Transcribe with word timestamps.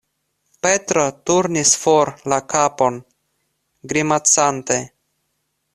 Petro 0.65 1.03
turnis 1.29 1.73
for 1.83 2.11
la 2.33 2.41
kapon, 2.55 2.99
grimacante. 3.93 4.83